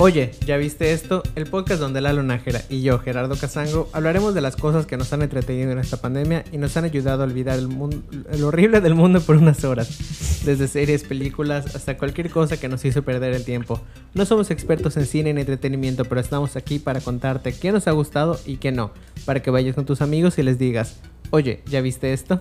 [0.00, 1.24] Oye, ¿ya viste esto?
[1.34, 5.12] El podcast donde Lalo Nájera y yo, Gerardo Casango, hablaremos de las cosas que nos
[5.12, 9.20] han entretenido en esta pandemia y nos han ayudado a olvidar el, horrible del mundo
[9.20, 10.44] por unas horas.
[10.44, 13.80] Desde series, películas, hasta cualquier cosa que nos hizo perder el tiempo.
[14.14, 17.90] No somos expertos en cine ni entretenimiento, pero estamos aquí para contarte qué nos ha
[17.90, 18.92] gustado y qué no.
[19.24, 22.40] Para que vayas con tus amigos y les digas, oye, ¿ya viste esto?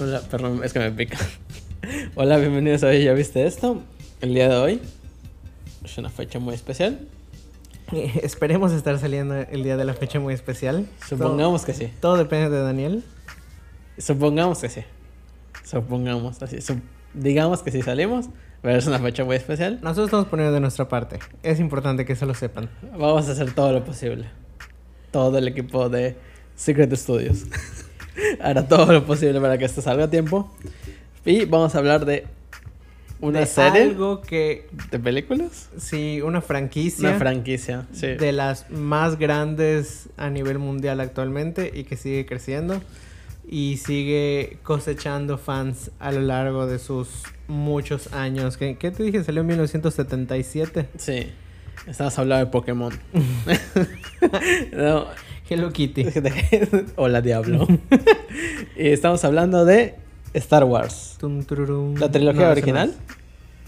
[0.00, 1.18] Hola, perdón, es que me pica.
[2.14, 3.82] Hola, bienvenidos a Oye, ¿Ya viste esto?
[4.22, 4.80] El día de hoy
[5.90, 7.00] es una fecha muy especial.
[7.92, 10.86] Eh, esperemos estar saliendo el día de la fecha muy especial.
[11.08, 11.90] Supongamos que sí.
[12.00, 13.04] Todo depende de Daniel.
[13.96, 14.80] Supongamos que sí.
[15.64, 16.56] Supongamos así.
[16.60, 16.82] Sup-
[17.14, 18.26] digamos que sí salimos,
[18.62, 19.78] pero es una fecha muy especial.
[19.82, 21.18] Nosotros estamos poniendo de nuestra parte.
[21.42, 22.68] Es importante que eso lo sepan.
[22.96, 24.26] Vamos a hacer todo lo posible.
[25.10, 26.16] Todo el equipo de
[26.54, 27.44] Secret Studios
[28.40, 30.52] hará todo lo posible para que esto salga a tiempo.
[31.24, 32.26] Y vamos a hablar de
[33.20, 35.68] una De serie Algo que, de películas.
[35.76, 37.10] sí, una franquicia.
[37.10, 38.08] Una franquicia, sí.
[38.08, 42.80] de las más grandes a nivel mundial actualmente y que sigue creciendo
[43.50, 47.08] y sigue cosechando fans a lo largo de sus
[47.48, 48.56] muchos años.
[48.56, 49.24] ¿Qué, qué te dije?
[49.24, 50.88] Salió en 1977.
[50.98, 51.32] Sí.
[51.86, 52.92] Estamos hablando de Pokémon.
[54.72, 55.06] no.
[55.48, 56.04] Hello Kitty.
[56.96, 57.66] Hola, Diablo.
[58.76, 59.94] y estamos hablando de
[60.34, 61.16] Star Wars.
[61.18, 61.94] Tum, tururum.
[61.96, 63.18] La trilogía No, original no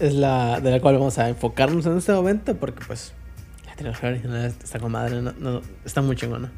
[0.01, 3.13] es la de la cual vamos a enfocarnos en este momento porque pues
[3.67, 6.51] la trilogía original está con madre, no, está muy chingona.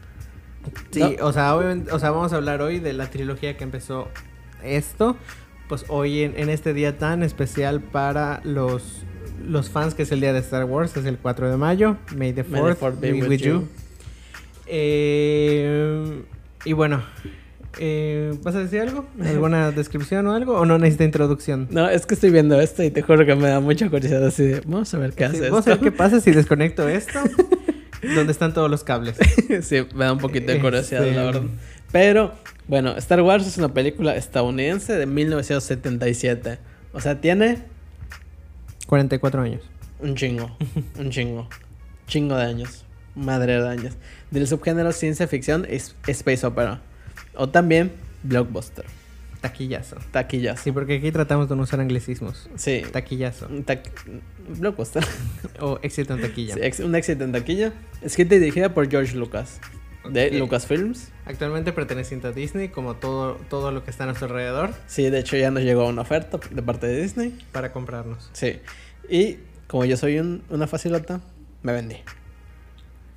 [0.92, 4.08] Sí, o sea, obviamente, o sea, vamos a hablar hoy de la trilogía que empezó
[4.62, 5.17] esto.
[5.69, 9.03] Pues hoy en, en este día tan especial para los,
[9.45, 11.97] los fans, que es el día de Star Wars, es el 4 de mayo.
[12.14, 13.53] May the 4th, May the fourth be be with with you.
[13.53, 13.69] you.
[14.67, 16.23] Eh,
[16.64, 17.03] y bueno,
[17.78, 19.06] eh, ¿vas a decir algo?
[19.25, 20.59] ¿Alguna descripción o algo?
[20.59, 21.69] ¿O no necesita introducción?
[21.70, 24.45] No, es que estoy viendo esto y te juro que me da mucha curiosidad así
[24.45, 27.20] de, vamos a ver qué Sí, hace vamos a ver qué pasa si desconecto esto.
[28.14, 29.17] ¿Dónde están todos los cables?
[29.62, 31.42] sí, me da un poquito de curiosidad, Este- la verdad.
[31.92, 32.33] Pero,
[32.69, 36.58] bueno, Star Wars es una película estadounidense de 1977.
[36.95, 37.58] O sea, tiene
[38.86, 39.63] 44 años.
[40.01, 40.57] un chingo,
[40.98, 41.48] un chingo,
[42.07, 43.95] chingo de años, madre de años.
[44.30, 46.80] Del subgénero ciencia ficción es space opera.
[47.35, 48.85] O también blockbuster,
[49.41, 49.97] Taquillazo.
[50.13, 50.63] taquillazo.
[50.63, 52.48] Sí, porque aquí tratamos de no usar anglicismos.
[52.57, 53.48] Sí, Taquillazo.
[54.59, 55.05] blockbuster.
[55.61, 56.55] O éxito en taquilla.
[56.73, 57.73] Sí, un éxito en taquilla.
[58.03, 59.61] Escrita y dirigida por George Lucas,
[60.11, 60.33] de Ok.
[60.35, 61.09] Lucasfilms.
[61.25, 65.19] Actualmente perteneciente a Disney, como todo, todo lo que está a nuestro alrededor, Sí, de
[65.21, 67.39] hecho ya nos llegó una oferta de parte de Disney.
[67.53, 68.29] para comprarnos.
[68.33, 68.61] Sí.
[69.09, 69.39] Y
[69.69, 71.21] como yo soy un- una facilota,
[71.63, 71.97] me vendí.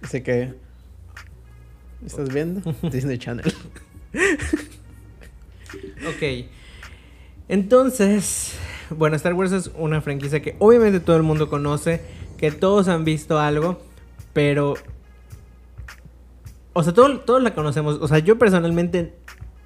[0.02, 0.54] Así que.
[2.06, 2.62] ¿Estás viendo?
[2.92, 3.52] Disney Channel.
[6.08, 6.46] Ok.
[7.48, 8.56] Entonces,
[8.90, 12.02] bueno, Star Wars es una franquicia que obviamente todo el mundo conoce,
[12.38, 13.80] que todos han visto algo,
[14.34, 14.76] pero...
[16.74, 17.98] O sea, todo- todos la conocemos.
[18.02, 19.14] O sea, yo personalmente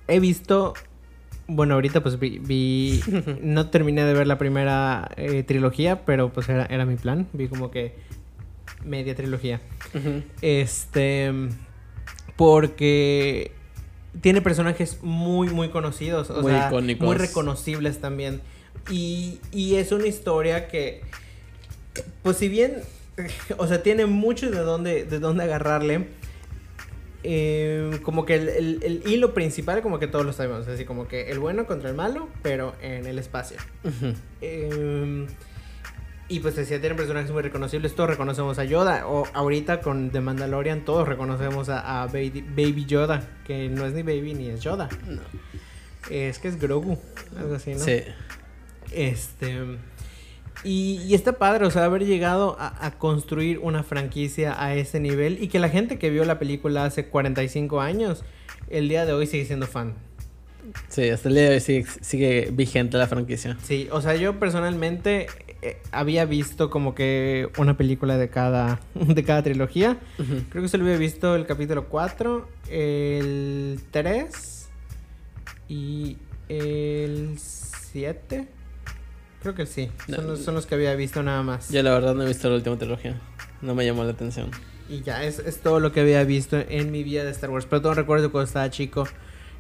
[0.08, 0.74] he visto...
[1.48, 2.38] Bueno, ahorita pues vi...
[2.40, 3.02] vi-
[3.42, 7.28] no terminé de ver la primera eh, trilogía, pero pues era, era mi plan.
[7.34, 7.96] Vi como que
[8.86, 9.60] media trilogía.
[10.42, 11.32] Este.
[12.36, 13.52] Porque
[14.22, 16.30] tiene personajes muy, muy conocidos.
[16.30, 17.06] O Muy sea, icónicos.
[17.08, 18.42] muy reconocibles también.
[18.90, 21.02] Y, y es una historia que.
[22.24, 22.78] Pues si bien.
[23.58, 26.08] O sea, tiene mucho de dónde, de dónde agarrarle.
[27.24, 30.68] eh, como que el, el- el hilo principal, como que todos lo sabemos.
[30.68, 33.58] Así como que el bueno contra el malo, pero en el espacio.
[34.42, 35.28] Eh,
[36.30, 37.96] y pues decía, tienen personajes muy reconocibles.
[37.96, 39.08] Todos reconocemos a Yoda.
[39.08, 43.28] O ahorita con The Mandalorian, todos reconocemos a, a Baby, Baby Yoda.
[43.46, 44.90] Que no es ni Baby ni es Yoda.
[45.08, 45.22] No.
[46.12, 47.00] Es que es Grogu.
[47.36, 47.80] Algo así, ¿no?
[47.80, 48.02] Sí.
[48.92, 49.58] Este.
[50.64, 55.00] Y, y está padre, o sea, haber llegado a, a construir una franquicia a ese
[55.00, 55.42] nivel.
[55.42, 58.24] Y que la gente que vio la película hace 45 años,
[58.70, 59.96] el día de hoy sigue siendo fan.
[60.90, 63.58] Sí, hasta el día de hoy sigue, sigue vigente la franquicia.
[63.64, 65.28] Sí, o sea, yo personalmente
[65.62, 69.98] eh, había visto como que una película de cada, de cada trilogía.
[70.50, 74.70] Creo que solo había visto el capítulo 4, el 3
[75.68, 76.18] y
[76.48, 78.48] el 7.
[79.42, 79.90] Creo que sí.
[80.08, 81.70] Son, los, son los que había visto nada más.
[81.70, 83.20] Yo la verdad no he visto la última trilogía.
[83.62, 84.52] No me llamó la atención.
[84.90, 87.66] Y ya, es, es todo lo que había visto en mi vida de Star Wars.
[87.70, 89.08] Pero todo recuerdo cuando estaba chico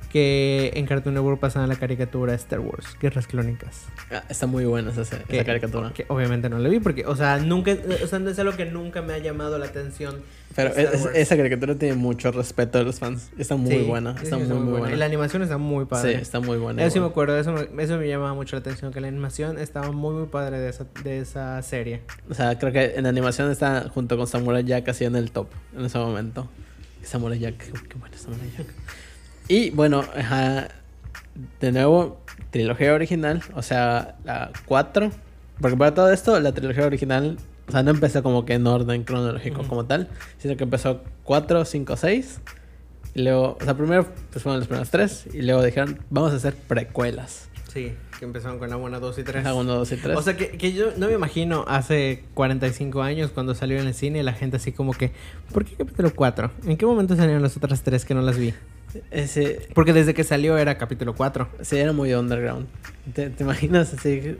[0.09, 3.83] que en Cartoon Network pasaban la caricatura Star Wars, Guerras Clónicas.
[4.11, 5.91] Ah, está muy buena esa, esa Que- caricatura.
[5.93, 8.65] Que obviamente no la vi porque, o sea, nunca, o sea, no es algo que
[8.65, 10.21] nunca me ha llamado la atención.
[10.55, 13.29] Pero es- esa caricatura tiene mucho respeto de los fans.
[13.37, 14.15] Está muy Sí, buena.
[14.17, 14.95] sí, Está sí, muy, muy buena.
[14.95, 16.15] Y la animación está muy Sí, padre.
[16.15, 16.83] está muy buena.
[16.83, 19.59] Eso sí me acuerdo, eso me, eso me llamaba mucho la atención, que la animación
[19.59, 22.01] estaba muy, muy padre de esa, de esa serie.
[22.29, 25.47] O sea, creo que en animación está junto con Samurai Jack así en el top
[25.77, 26.49] en ese momento.
[27.03, 28.67] Samurai Jack, qué, qué bueno Samurai Jack.
[29.49, 30.69] Y bueno, ajá,
[31.59, 35.11] de nuevo, trilogía original, o sea, la 4.
[35.59, 37.37] Porque para todo esto, la trilogía original,
[37.67, 39.69] o sea, no empezó como que en orden cronológico Ujú.
[39.69, 40.07] como tal,
[40.37, 42.41] sino que empezó 4, 5, 6.
[43.15, 45.25] Y luego, o sea, primero pues fueron los primeros tres.
[45.33, 47.49] Y luego dijeron, vamos a hacer precuelas.
[47.73, 49.45] Sí, que empezaron con la 1, 2 y 3.
[49.45, 50.15] Ajá, 1, 2 y 3.
[50.17, 53.95] O sea, que, que yo no me imagino hace 45 años cuando salió en el
[53.95, 55.11] cine la gente así como que,
[55.51, 56.51] ¿por qué capítulo 4?
[56.65, 58.53] ¿En qué momento salieron las otras tres que no las vi?
[59.11, 61.47] Ese, Porque desde que salió era capítulo 4.
[61.61, 62.67] Sí, era muy underground.
[63.13, 64.37] ¿Te, te imaginas así?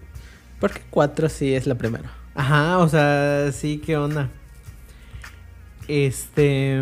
[0.60, 2.12] ¿Por qué 4 sí es la primera?
[2.36, 4.30] Ajá, o sea, sí, ¿qué onda?
[5.88, 6.80] Este...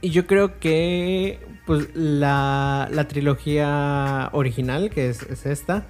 [0.00, 5.86] Y yo creo que, pues, la, la trilogía original, que es, es esta,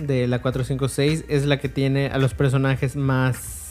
[0.00, 3.62] de la 456, es la que tiene a los personajes más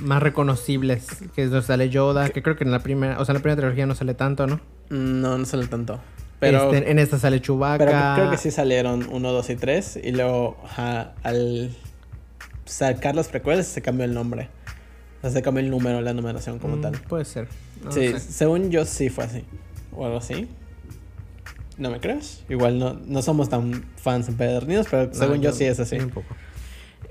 [0.00, 3.32] más reconocibles, que es donde sale Yoda, que creo que en la primera, o sea,
[3.32, 4.60] en la primera trilogía no sale tanto, ¿no?
[4.90, 6.00] No, no sale tanto.
[6.40, 7.84] Pero, Este, en esta sale Chewbacca.
[7.84, 10.00] pero creo que sí salieron 1, 2 y 3.
[10.02, 10.56] Y luego,
[11.22, 11.70] al
[12.64, 14.48] sacar los precuelas se cambió el nombre.
[15.18, 16.92] O sea, se cambió el número, la numeración como Mm, tal.
[17.08, 17.48] Puede ser.
[17.84, 19.44] no sí, según yo sí fue así.
[19.94, 20.48] O algo así.
[21.78, 22.42] ¿No me crees?
[22.48, 25.96] Igual no, no somos tan fans empedernidos, pero No, según yo, sí es así.
[25.96, 26.26] Un poco.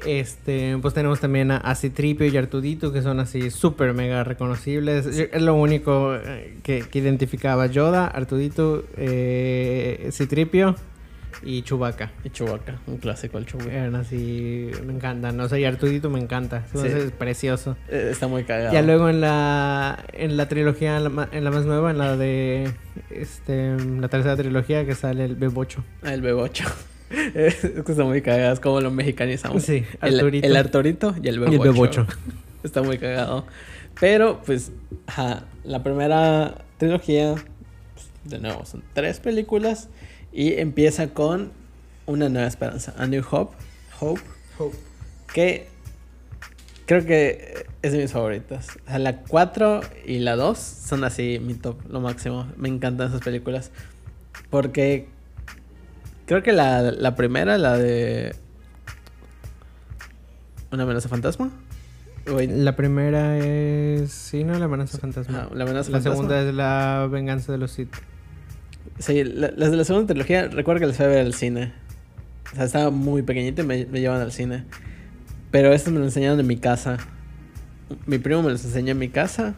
[0.06, 5.06] Este, pues tenemos también a, a Citripio y Artudito, que son así súper mega reconocibles.
[5.06, 10.76] Es lo único eh, que, que identificaba Yoda, Artudito, eh, Citripio
[11.44, 12.12] y Chewbacca.
[12.24, 13.72] Y Chewbacca, un clásico el Chewbacca.
[13.72, 15.40] Eran así, me encantan.
[15.40, 16.66] O sea, y Artudito me encanta.
[16.74, 16.88] Sí.
[16.88, 17.78] Es precioso.
[17.90, 18.74] Eh, Está muy cagado.
[18.74, 22.18] Ya luego en la en la trilogía, en la, en la más nueva, en la
[22.18, 22.72] de
[23.12, 25.84] este la tercera trilogía que sale el Bebocho.
[26.04, 26.66] Ah, El bebocho.
[27.36, 29.64] es que está muy cagado, es como lo mexicanizamos.
[29.64, 30.48] Sí, El, Arturito.
[30.48, 31.54] el Arturito y el Y bebocho.
[31.56, 32.08] el Bebocho.
[32.64, 33.46] está muy cagado.
[34.00, 34.72] Pero, pues,
[35.08, 37.36] ajá, la primera trilogía,
[37.94, 39.90] pues, de nuevo, son tres películas.
[40.34, 41.52] Y empieza con
[42.06, 43.56] Una Nueva Esperanza, A New Hope.
[44.00, 44.22] Hope.
[45.34, 45.68] Que
[46.86, 48.68] creo que es de mis favoritas.
[48.86, 52.48] O sea, la 4 y la 2 son así mi top, lo máximo.
[52.58, 53.72] Me encantan esas películas.
[54.50, 55.08] Porque
[56.26, 58.36] creo que la, la primera, la de
[60.72, 61.50] Una amenaza fantasma.
[62.26, 64.12] La primera es.
[64.12, 65.40] Sí, no, la amenaza fantasma.
[65.40, 66.16] ajá, la amenaza la fantasma.
[66.16, 67.94] segunda es la venganza de los Sith.
[69.00, 71.74] Sí, la- las de la segunda trilogía, recuerdo que las fui a ver al cine.
[72.54, 74.66] O sea, estaba muy pequeñito y me, me llevan al cine.
[75.50, 76.98] Pero estas me lo enseñaron en mi casa.
[78.06, 79.56] Mi primo me los enseñó en mi casa,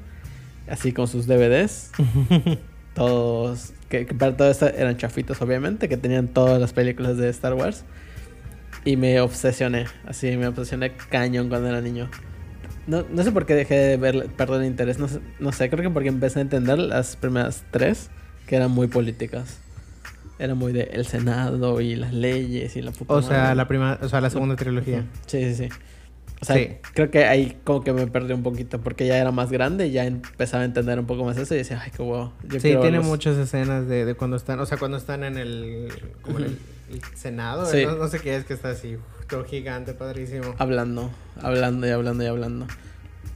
[0.68, 1.92] así con sus DVDs.
[2.94, 7.30] Todos, que, que para todo esto eran chafitos, obviamente, que tenían todas las películas de
[7.30, 7.86] Star Wars.
[8.86, 12.10] Y me obsesioné, así me obsesioné cañón cuando era niño.
[12.86, 15.70] No, no sé por qué dejé de ver, perder el interés, no sé, no sé,
[15.70, 18.12] creo que porque empecé a entender las primeras tres,
[18.46, 19.62] que eran muy políticas.
[20.38, 23.56] Era muy de el Senado y las leyes y la puta O sea, madre.
[23.56, 25.06] la primera, o sea, la segunda trilogía.
[25.28, 25.70] Sí, sí, sí.
[26.44, 26.68] O sea, Sí.
[26.94, 29.92] creo que ahí como que me perdí un poquito porque ya era más grande y
[29.92, 32.34] ya empezaba a entender un poco más eso y decía, ay, qué huevo.
[32.44, 33.06] yo Sí, tiene verlos".
[33.06, 35.88] muchas escenas de, de cuando están, o sea, cuando están en el,
[36.22, 36.58] como en el,
[36.92, 37.86] el Senado, Sí.
[37.86, 40.54] no, no sé qué es que está así, uf, todo gigante, padrísimo.
[40.58, 41.12] Hablando,
[41.42, 42.68] hablando y hablando y hablando.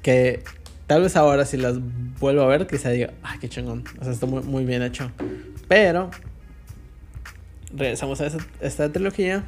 [0.02, 0.44] Que
[0.86, 1.78] tal vez ahora si las
[2.20, 3.86] vuelvo a ver, quizá diga, ay, qué chingón.
[4.02, 5.12] O sea, está muy, muy bien hecho.
[5.70, 6.12] Pero,
[7.76, 9.44] regresamos a esta, esta trilogía.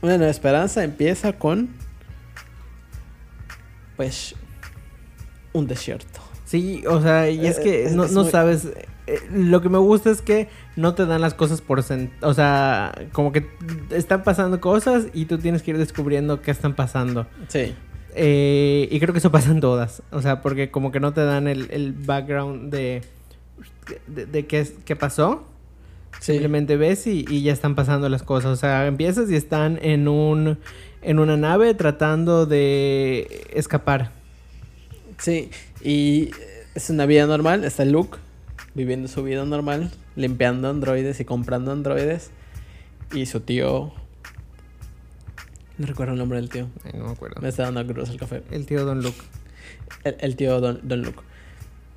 [0.00, 1.70] Una nueva esperanza empieza con,
[4.02, 4.34] pues,
[5.52, 6.20] un desierto.
[6.44, 8.66] Sí, o sea, y es Eh, que no, es no muy- sabes.
[9.06, 12.10] eh, lo que me gusta es que no te dan las cosas por sent...
[12.22, 13.46] O sea, como que
[13.90, 17.26] están pasando cosas y tú tienes que ir descubriendo qué están pasando.
[17.48, 17.74] Sí,
[18.14, 20.02] Eh, y creo que eso pasa en todas.
[20.10, 23.02] O sea, porque como que no te dan el, el background de,
[24.06, 25.44] de, de qué, es- qué pasó.
[26.20, 26.32] sí.
[26.32, 28.50] Simplemente ves y, y ya están pasando las cosas.
[28.50, 30.58] O sea, empiezas y están en un
[31.02, 34.10] en una nave tratando de escapar.
[35.18, 35.50] Sí,
[35.82, 36.30] y
[36.74, 37.64] es una vida normal.
[37.64, 38.18] Está Luke
[38.74, 42.30] viviendo su vida normal, limpiando androides y comprando androides.
[43.12, 43.92] Y su tío.
[45.78, 46.68] No recuerdo el nombre del tío.
[46.84, 47.40] Ay, no me acuerdo.
[47.42, 48.42] Me está dando cruz el café.
[48.50, 49.20] El tío Don Luke.
[50.04, 51.20] El, el tío Don, Don Luke.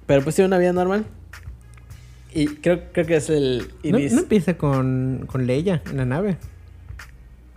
[0.05, 1.05] Pero pues tiene una vida normal.
[2.33, 6.37] Y creo, creo que es el No, no empieza con, con Leia en la nave.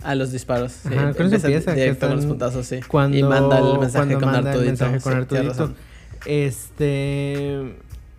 [0.02, 0.72] A los disparos.
[0.72, 0.88] sí.
[0.94, 2.80] Ajá, con eso empieza, Directo con los puntazos, sí.
[2.86, 4.84] Cuando, y manda el mensaje cuando con manda el Artudito.
[4.84, 5.74] mensaje con Artudito.
[6.26, 7.74] Este.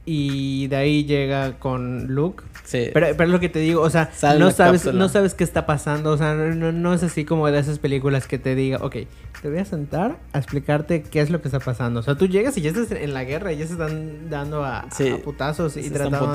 [0.05, 2.43] Y de ahí llega con Luke.
[2.63, 2.89] Sí.
[2.93, 4.99] Pero, pero es lo que te digo, o sea, Sale no sabes, cápsula.
[4.99, 6.11] no sabes qué está pasando.
[6.11, 8.95] O sea, no, no- es así como de esas películas que te diga, ok,
[9.41, 11.99] te voy a sentar a explicarte qué es lo que está pasando.
[11.99, 14.63] O sea, tú llegas y ya estás en la guerra y ya se están dando
[14.63, 15.09] a, Sí.
[15.09, 16.33] a putazos y tratando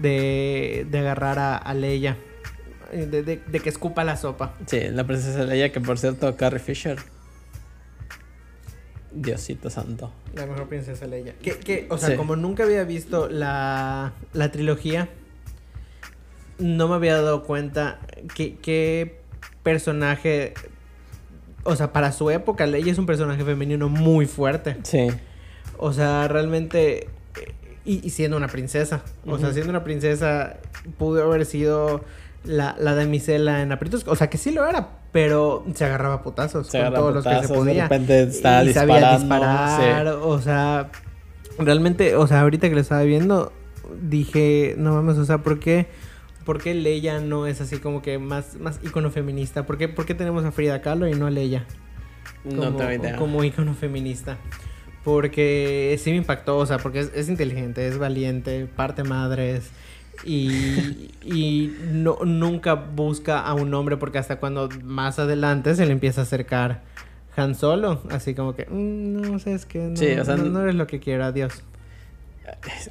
[0.00, 2.16] de, de agarrar a, a Leia.
[2.92, 4.54] Eh, De, de- de que escupa la sopa.
[4.66, 6.98] Sí, la princesa Leia, que por cierto, Carrie Fisher.
[9.12, 10.12] Diosito santo.
[10.34, 11.34] La mejor princesa Leia.
[11.42, 12.16] Que, que, o sea, Sí.
[12.16, 15.08] como nunca había visto la, la trilogía,
[16.58, 17.98] no me había dado cuenta
[18.34, 19.20] que, qué
[19.64, 20.54] personaje.
[21.64, 24.76] O sea, para su época, Leia es un personaje femenino muy fuerte.
[24.84, 25.08] Sí.
[25.76, 27.08] O sea, realmente.
[27.36, 27.54] eh,
[27.84, 29.02] Y, siendo una princesa.
[29.26, 30.58] O sea, siendo una princesa,
[30.98, 32.04] pudo haber sido
[32.44, 34.04] la, la damisela en aprietos.
[34.06, 37.24] O sea, que sí lo era, pero se agarraba putazos Se con agarra todos los
[37.24, 37.74] que se podía.
[37.74, 40.06] De repente está y sabía disparar.
[40.06, 40.14] sí.
[40.22, 40.90] O sea,
[41.58, 43.52] realmente, o sea, ahorita que lo estaba viendo,
[44.02, 45.88] dije, no mames, o sea, ¿por qué?
[46.44, 49.66] ¿Por qué Leia no es así como que más, más icono feminista?
[49.66, 51.66] ¿Por qué, por qué tenemos a Frida Kahlo y no a Leia?
[52.44, 53.16] No como, idea.
[53.16, 54.38] como icono feminista.
[55.04, 59.70] Porque sí me impactó, o sea, porque es, es inteligente, es valiente, parte madres.
[60.24, 65.92] Y, y no, nunca busca a un hombre porque hasta cuando más adelante se le
[65.92, 66.82] empieza a acercar
[67.36, 68.02] Han Solo.
[68.10, 70.60] Así como que, "Mm, no sé, es que no, Sí, o sea, no, n- no
[70.62, 71.62] eres lo que quiero, adiós.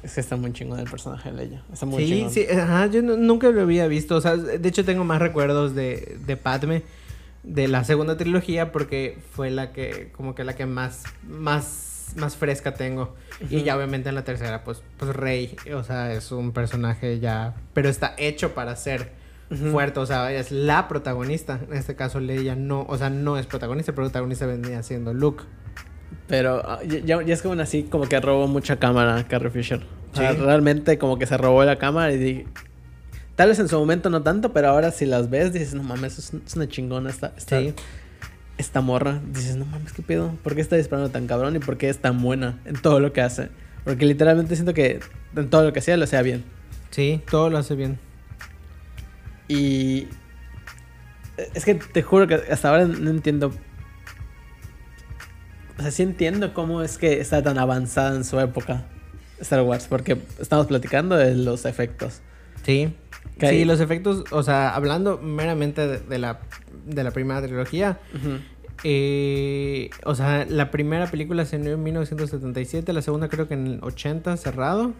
[0.02, 1.62] Es, que está muy chingón el personaje de Leia.
[1.72, 2.30] Está muy Sí, chingón.
[2.32, 4.16] sí, ajá, yo nu- nunca lo había visto.
[4.16, 6.82] O sea, de hecho tengo más recuerdos de, de Padme
[7.42, 12.36] de la segunda trilogía porque fue la que, como que la que más, más, más
[12.36, 13.14] fresca tengo.
[13.48, 13.64] Y Ujú.
[13.64, 17.88] ya obviamente en la tercera, pues, pues Rey, o sea, es un personaje ya, pero
[17.88, 19.12] está hecho para ser
[19.72, 21.58] fuerte, o sea, es la protagonista.
[21.68, 25.42] En este caso Leia no, o sea, no es protagonista, el protagonista venía siendo Luke.
[26.28, 29.84] Pero ah, ya, es como así, como que robó mucha cámara Carrie Fisher.
[30.12, 30.38] O sea, Sí.
[30.40, 32.44] realmente como que se robó la cámara y di-
[33.36, 36.18] Tal vez en su momento no tanto, pero ahora si las ves dices, no mames,
[36.18, 37.74] es, es una chingona esta, esta, Sí.
[38.58, 39.20] Esta morra.
[39.32, 40.34] Dices, no mames, ¿qué pedo?
[40.42, 43.12] ¿Por qué está disparando tan cabrón y por qué es tan buena en todo lo
[43.12, 43.48] que hace?
[43.84, 45.00] Porque literalmente siento que
[45.36, 46.44] en todo lo que hacía lo hacía bien.
[46.90, 47.98] Sí, todo lo hace bien.
[49.48, 50.08] Y
[51.54, 53.52] es que te juro que hasta ahora no entiendo.
[55.78, 58.84] O sea, sí entiendo cómo es que está tan avanzada en su época
[59.40, 62.20] Star Wars, porque estamos platicando de los efectos.
[62.64, 62.94] Sí.
[63.38, 66.40] Sí, hay- los efectos, o sea, hablando meramente de, de la,
[66.86, 67.98] de la primera trilogía,
[68.84, 73.66] eh, o sea, la primera película se estrenó en 1977, la segunda creo que en
[73.66, 74.92] el 80 cerrado,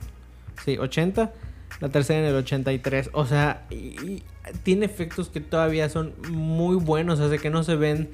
[0.64, 1.32] sí, 80,
[1.80, 4.22] la tercera en el 83, o sea, y, y
[4.62, 8.10] tiene efectos que todavía son muy buenos, o sea, que no se ven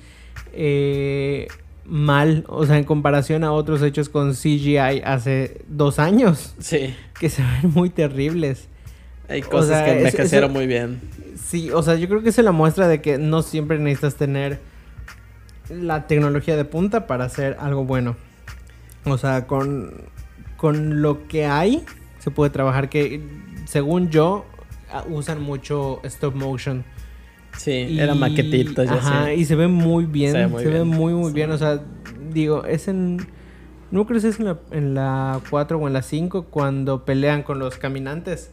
[0.52, 1.48] eh,
[1.84, 7.28] mal, o sea, en comparación a otros hechos con CGI hace dos años, Sí, que
[7.28, 8.68] se ven muy terribles.
[9.28, 11.00] Hay O cosas sea, que envejecieron muy bien.
[11.42, 14.58] Sí, o sea, yo creo que es la muestra de que no siempre necesitas tener
[15.70, 18.16] la tecnología de punta para hacer algo bueno.
[19.04, 19.92] O sea, con,
[20.56, 21.84] con lo que hay
[22.18, 23.20] se puede trabajar que,
[23.66, 24.44] según yo,
[25.10, 26.84] usan mucho stop motion.
[27.56, 29.36] Sí, Y- maquetitos, ya Ajá, sé.
[29.36, 30.32] y se ve muy bien.
[30.32, 30.86] Se ve muy muy, bien.
[30.88, 31.34] muy, muy Sí.
[31.34, 31.50] bien.
[31.52, 31.80] O sea,
[32.32, 33.18] digo, es en...
[33.90, 37.42] No creo que es en la, en la 4 o en la 5 cuando pelean
[37.44, 38.50] con los caminantes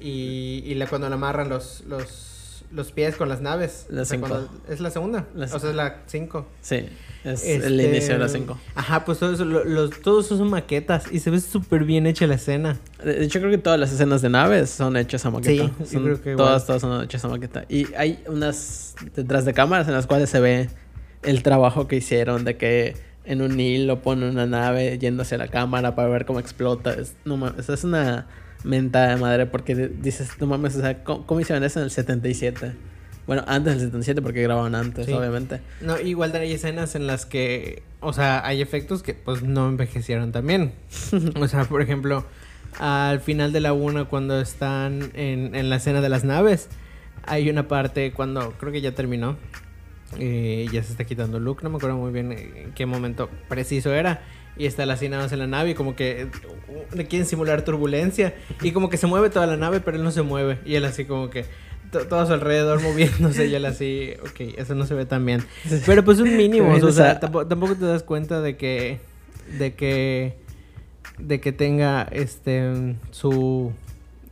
[0.00, 3.86] y, y la, cuando le amarran los, los, los pies con las naves.
[3.88, 4.28] La O sea, cinco.
[4.28, 5.26] cuando- es la segunda.
[5.34, 6.46] La o sea, es la 5.
[6.60, 6.86] Sí,
[7.24, 8.58] es el inicio de las 5.
[8.74, 12.26] Ajá, pues todo eso, lo- los, todos son maquetas y se ve súper bien hecha
[12.26, 12.78] la escena.
[13.02, 15.70] De hecho, creo que todas las escenas de naves son hechas a maqueta.
[15.84, 16.46] Sí, Son- creo que igual.
[16.48, 17.64] todas, todas son hechas a maqueta.
[17.68, 20.68] Y hay unas detrás de cámaras en las cuales se ve
[21.22, 25.48] el trabajo que hicieron de que en un hilo ponen una nave yendo hacia la
[25.48, 26.92] cámara para ver cómo explota.
[26.92, 28.26] Es, no es una
[28.64, 31.84] mentada de madre porque di- dices, no mames, o sea, ¿cómo, cómo hicieron eso en
[31.84, 32.72] el 77?
[33.26, 35.12] Bueno, antes del 77 porque grababan antes, Sí.
[35.12, 35.60] obviamente.
[35.80, 40.32] No, igual hay escenas en las que, o sea, hay efectos que pues no envejecieron
[40.32, 40.72] también.
[41.40, 42.24] o sea, por ejemplo,
[42.78, 46.68] al final de la 1 cuando están en, en la escena de las naves,
[47.26, 49.36] hay una parte cuando creo que ya terminó.
[50.18, 53.92] Eh, ya se está quitando Luke, no me acuerdo muy bien en qué momento preciso
[53.92, 54.22] era.
[54.56, 56.28] Y está la nada más en la nave y como que
[56.68, 58.36] uh, le quieren simular turbulencia.
[58.62, 60.60] Y como que se mueve toda la nave, pero él no se mueve.
[60.64, 61.44] Y él así como que
[61.90, 65.26] to- todo a su alrededor moviéndose y él así, ok, eso no se ve tan
[65.26, 65.44] bien.
[65.86, 69.00] Pero pues un mínimo, o sea, tampoco, tampoco te das cuenta de que,
[69.58, 70.36] de que,
[71.18, 73.72] de que tenga este, su,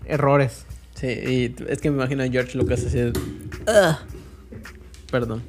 [0.07, 0.67] errores.
[0.95, 3.01] Sí, y es que me imagino a George Lucas así.
[3.01, 3.97] Ugh.
[5.11, 5.43] Perdón.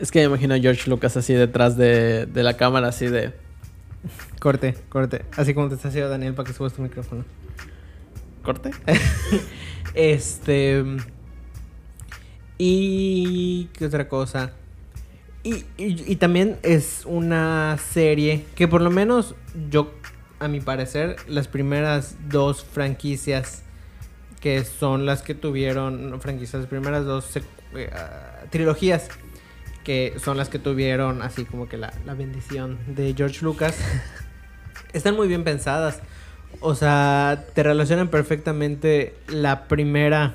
[0.00, 3.32] Es que me imagino a George Lucas así detrás de, de la cámara, así de...
[4.40, 5.26] Corte, corte.
[5.36, 7.24] Así como te está haciendo Daniel para que subas tu micrófono.
[8.42, 8.70] ¿Corte?
[9.94, 10.84] Este.
[12.58, 13.68] Y.
[13.72, 14.52] ¿Qué otra cosa?
[15.42, 19.34] Y, y- y también es una serie que, por lo menos,
[19.70, 19.92] yo,
[20.38, 23.62] a mi parecer, las primeras dos franquicias
[24.40, 26.10] que son las que tuvieron.
[26.10, 27.36] No franquicias, las primeras dos
[27.74, 29.08] eh, ah, trilogías
[29.84, 33.78] que son las que tuvieron así como que la, la bendición de George Lucas.
[34.92, 36.00] están muy bien pensadas.
[36.60, 40.34] O sea, te relacionan perfectamente la primera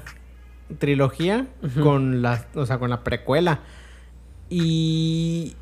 [0.79, 1.47] trilogía
[1.81, 3.59] con la, o sea, con la precuela.
[4.49, 5.55] Y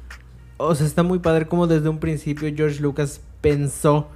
[0.58, 4.10] o sea, está muy padre como desde un principio George Lucas pensó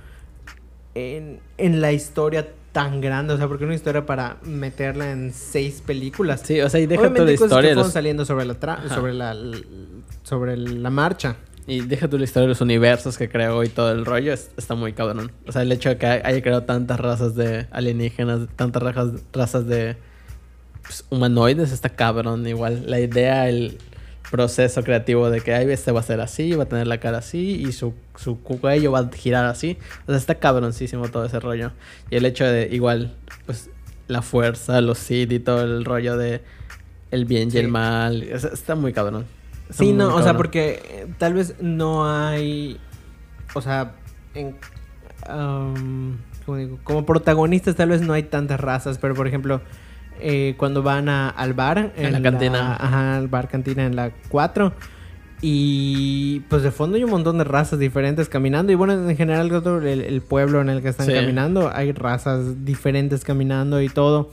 [0.95, 2.47] en, en la historia
[2.77, 6.41] tan grande, o sea, porque una historia para meterla en seis películas.
[6.43, 7.69] Sí, o sea, y deja Obviamente toda la cosas historia.
[7.71, 9.35] que los- saliendo sobre la tra- sobre la
[10.21, 11.37] sobre la marcha.
[11.65, 14.51] Y deja tú la historia de los universos que creó y todo el rollo, es-
[14.57, 15.31] está muy cabrón.
[15.47, 19.65] O sea, el hecho de que haya creado tantas razas de alienígenas, tantas razas, razas
[19.65, 19.97] de
[20.83, 22.45] pues, humanoides, está cabrón.
[22.45, 23.79] Igual, la idea, el
[24.29, 27.19] proceso creativo de que ay, este va a ser así, va a tener la cara
[27.19, 29.77] así y su, su cuello va a girar así.
[30.03, 31.71] O sea, está cabroncísimo todo ese rollo.
[32.09, 33.15] Y el hecho de, igual,
[33.45, 33.69] pues,
[34.07, 36.41] la fuerza, los Sith y todo el rollo de
[37.11, 38.27] el bien y el mal.
[38.33, 39.25] o sea, está muy cabrón.
[39.69, 42.79] Está Sí, muy no, o sea, porque eh, tal vez no hay,
[43.53, 43.93] o sea,
[44.33, 44.55] en,
[45.27, 46.79] am, ¿cómo digo?
[46.83, 49.61] Como protagonistas tal vez no hay tantas razas, pero por ejemplo,
[50.21, 52.75] eh, cuando van a- al bar, En la cantina.
[52.75, 54.73] ajá, al bar cantina en la 4,
[55.41, 59.51] y pues de fondo hay un montón de razas diferentes caminando, y bueno, en general
[59.51, 61.13] el, el pueblo en el que están Sí.
[61.13, 64.29] caminando, hay razas diferentes caminando y todo.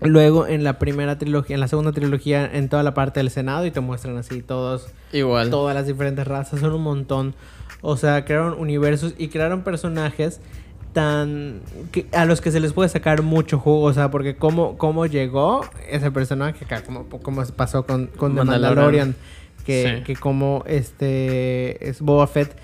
[0.00, 3.66] Luego en la primera trilogía, en la segunda trilogía, en toda la parte del Senado
[3.66, 5.50] y te muestran así todos, Igual.
[5.50, 7.34] todas las diferentes razas, son un montón.
[7.82, 10.40] O sea, crearon universos y crearon personajes
[10.94, 11.60] tan
[11.92, 15.04] que- a los que se les puede sacar mucho jugo, o sea, porque cómo, cómo
[15.04, 18.74] llegó ese personaje acá, como, como pasó con, con The Mandalorian.
[18.74, 19.14] Mandalorian,
[19.66, 20.04] que, Sí.
[20.04, 22.56] que como este es Boba Fett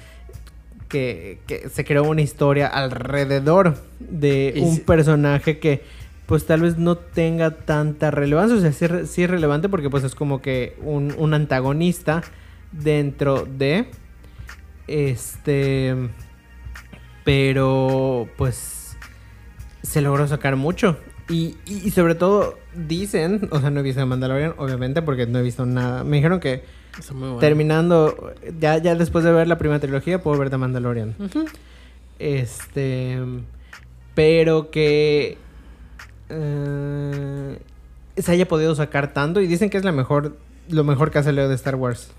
[0.88, 5.82] que, que se creó una historia alrededor de Y un si- personaje que
[6.26, 8.56] pues tal vez no tenga tanta relevancia.
[8.56, 12.22] O sea, sí, sí es relevante porque pues es como que un, un antagonista
[12.72, 13.86] dentro de
[14.86, 15.94] este...
[17.24, 18.96] Pero pues
[19.82, 20.96] se logró sacar mucho.
[21.28, 25.38] Y, y, sobre todo dicen, o sea, no he visto The Mandalorian, obviamente, porque no
[25.38, 26.02] he visto nada.
[26.02, 26.64] Me dijeron que
[27.12, 27.38] bueno.
[27.38, 31.14] terminando, ya, ya después de ver la primera trilogía, puedo ver The Mandalorian.
[32.18, 33.18] Este.
[34.14, 35.38] Pero que.
[36.28, 37.58] eh,
[38.16, 39.40] se haya podido sacar tanto.
[39.40, 40.36] Y dicen que es la mejor.
[40.68, 42.10] Lo mejor que hace Leo de Star Wars.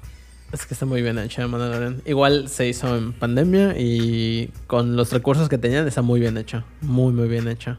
[0.52, 2.02] Es que está muy bien hecho Mandalorian.
[2.06, 6.64] Igual se hizo en pandemia y con los recursos que tenían está muy bien hecho.
[6.82, 7.78] Muy, muy bien hecho.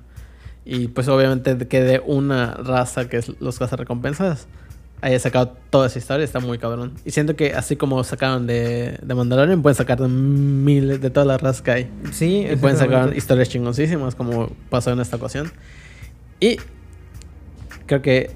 [0.65, 4.47] Y pues obviamente que de una raza que es los cazarrecompensas
[5.03, 6.95] haya sacado toda esa historia está muy cabrón.
[7.05, 11.27] Y siento que así como sacaron de, de Mandalorian, pueden sacar de miles de todas
[11.27, 11.91] las razas que hay.
[12.13, 15.53] Sí, Y pueden sacar historias chingoncísimas como pasó en esta ocasión.
[16.39, 16.57] Y
[17.87, 18.31] creo que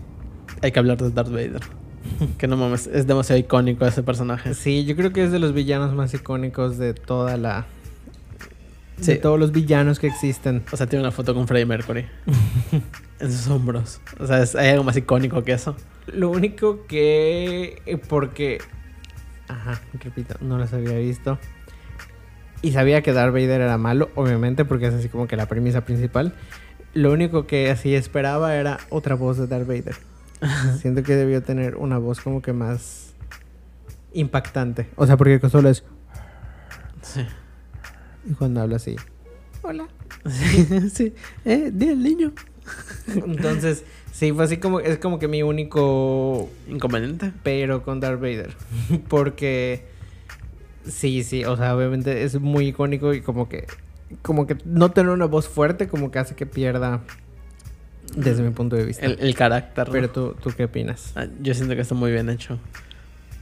[0.61, 1.76] hay que hablar de Darth Vader.
[2.39, 4.55] que no mames, es demasiado icónico ese personaje.
[4.55, 7.67] Sí, yo creo que es de los villanos más icónicos de toda la.
[9.01, 9.13] Sí.
[9.13, 10.63] De todos los villanos que existen.
[10.73, 12.07] O sea, tiene una foto con Freddie Mercury
[13.21, 14.01] en sus hombros.
[14.19, 15.77] O sea, es- hay algo más icónico que eso.
[16.07, 17.83] Lo único que.
[17.87, 18.59] eh, Porque.
[19.49, 21.39] Ajá, repito, no los había visto.
[22.63, 25.85] Y sabía que Darth Vader era malo, obviamente, porque es así como que la premisa
[25.85, 26.35] principal.
[26.95, 29.95] Lo único que así esperaba era otra voz de Darth Vader.
[30.81, 33.15] Siento que debió tener una voz como que más
[34.13, 34.89] impactante.
[34.97, 35.85] O sea, porque solo es.
[37.03, 37.21] Sí.
[38.29, 38.97] Y cuando habla así.
[39.63, 39.89] Hola.
[40.29, 41.15] Sí, sí.
[41.45, 42.33] Eh, di el niño.
[43.07, 44.81] Entonces, sí, fue así como.
[44.81, 47.33] Es como que mi único Inconveniente.
[47.43, 48.55] pero con Darth Vader.
[49.09, 49.87] Porque
[50.87, 53.67] sí, sí, o sea, obviamente es muy icónico y como que
[54.23, 57.03] como que no tener una voz fuerte como que hace que pierda
[58.17, 59.07] desde mi punto de vista.
[59.07, 59.87] El, el carácter.
[59.87, 59.93] ¿no?
[59.93, 61.13] Pero tú, tú qué opinas?
[61.15, 62.59] Ah, Yo siento que está muy bien hecho.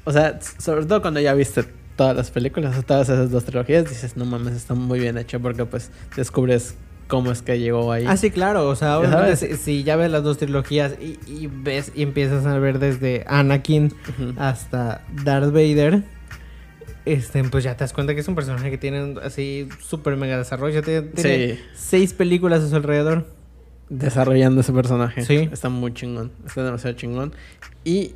[0.05, 1.65] O sea, sobre todo cuando ya viste
[1.97, 5.41] todas las películas, o todas esas dos trilogías, dices, no mames, está muy bien hecho
[5.41, 6.75] porque pues descubres
[7.07, 8.05] cómo es que llegó ahí.
[8.09, 9.59] Ah, sí, claro, o sea, Ya obviamente sabes.
[9.61, 13.25] si, si ya ves las dos trilogías y, y ves y empiezas a ver desde
[13.29, 13.93] Anakin
[14.37, 16.03] hasta Darth Vader,
[17.05, 20.39] este, pues ya te das cuenta que es un personaje que tiene así súper mega
[20.39, 20.83] desarrollo.
[20.83, 21.61] Tiene, tiene Sí.
[21.75, 23.27] seis películas a su alrededor.
[23.89, 25.25] Desarrollando ese personaje.
[25.25, 25.49] Sí.
[25.53, 26.33] Está muy chingón.
[26.47, 27.33] Está demasiado chingón.
[27.85, 28.13] Y.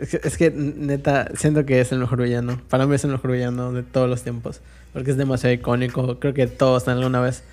[0.00, 2.60] Es que, es que, neta, siento que es el mejor villano.
[2.68, 4.60] Para mí es el mejor villano de todos los tiempos.
[4.92, 6.18] Porque es demasiado icónico.
[6.18, 7.44] Creo que todos alguna vez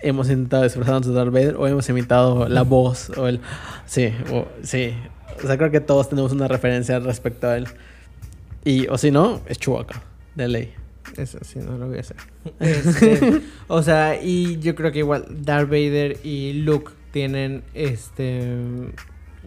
[0.00, 3.40] hemos intentado disfrazarnos de Darth Vader o hemos imitado la voz o el...
[3.86, 4.94] Sí, o, sí.
[5.42, 7.66] O sea, creo que todos tenemos una referencia respecto a él.
[8.64, 10.02] Y, o si no, es Chewbacca,
[10.34, 10.74] de ley.
[11.18, 12.16] Eso sí, no lo voy a hacer.
[12.60, 18.46] Este, o sea, y yo creo que igual Darth Vader y Luke tienen este.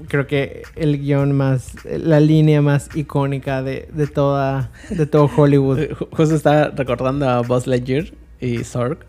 [0.08, 1.76] Creo que el guion más.
[1.86, 4.72] La línea más icónica de, de toda.
[4.90, 5.80] De todo Hollywood.
[5.92, 8.06] Ju- Justo estaba recordando a Buzz Lightyear
[8.40, 9.00] y Zorg.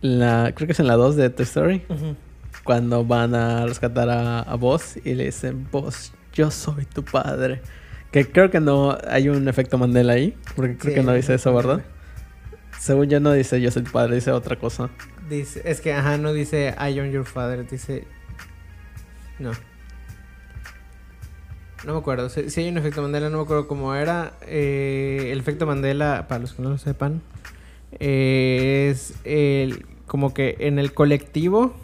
[0.00, 1.82] La, creo que es en la 2 de Toy Story.
[2.62, 7.60] Cuando van a rescatar a, a Buzz y le dicen, Buzz, yo soy tu padre.
[8.14, 10.36] Que creo que no hay un efecto Mandela ahí.
[10.54, 11.52] Porque creo Sí, que no dice eso.
[11.52, 11.82] ¿verdad?
[12.78, 14.88] Según yo no dice yo soy tu padre, dice otra cosa.
[15.28, 18.04] Dice, es que, ajá, no dice I am your father, dice.
[19.40, 19.50] No.
[21.84, 22.28] No me acuerdo.
[22.28, 24.34] Si, si hay un efecto Mandela, no me acuerdo cómo era.
[24.42, 27.20] Eh, el efecto Mandela, para los que no lo sepan,
[27.98, 31.74] eh, es el, como que en el colectivo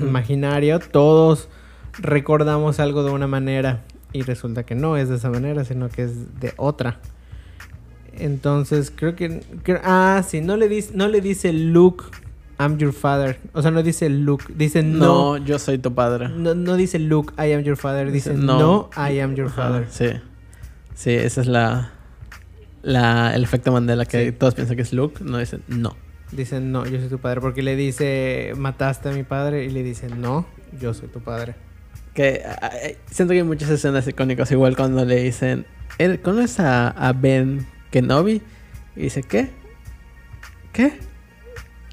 [0.00, 1.50] imaginario todos
[1.98, 3.82] recordamos algo de una manera
[4.14, 7.00] y resulta que no es de esa manera, sino que es de otra.
[8.16, 9.42] Entonces, creo que...
[9.62, 12.04] creo- ah, sí, no le, dice, no le dice Luke,
[12.58, 13.38] I'm your father.
[13.52, 15.36] O sea, no dice Luke, dice no.
[15.38, 16.28] No, yo soy tu padre.
[16.28, 18.12] No, no dice Luke, I am your father.
[18.12, 18.90] Dice Dice, no, no.
[18.96, 19.86] I am your Ajá, father.
[19.90, 20.06] Sí.
[20.94, 21.90] Sí, ese es la,
[22.82, 24.32] la el efecto Mandela que Sí.
[24.32, 25.24] todos piensan que es Luke.
[25.24, 25.96] No dicen no.
[26.30, 27.40] Dice no, yo soy tu padre.
[27.40, 29.64] Porque le dice, mataste a mi padre.
[29.64, 30.46] Y le dice no,
[30.80, 31.56] yo soy tu padre.
[32.14, 32.42] Que
[33.10, 35.66] siento que hay muchas escenas icónicas, igual cuando le dicen,
[35.98, 38.40] "¿Él- ¿conoces a, a Ben Kenobi?
[38.96, 39.48] Y dice, ¿qué?
[40.72, 40.92] ¿Qué?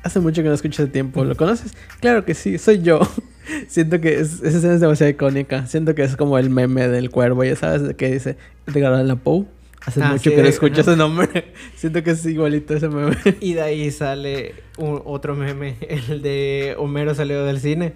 [0.04, 1.74] Hace mucho que no escucho ese tiempo, ¿lo conoces?
[2.00, 3.00] Claro que sí, soy yo.
[3.68, 5.66] Siento que es- esa escena es demasiado icónica.
[5.68, 9.20] Siento que es como el meme del cuervo, ya sabes, de que dice Edgar Allan
[9.20, 9.46] Poe.
[9.84, 11.54] Hace Ah, mucho sí, que no escucho ese nombre.
[11.76, 13.18] Siento que es igualito ese meme.
[13.40, 17.94] Y de ahí sale un- otro meme, el de Homero salió del cine.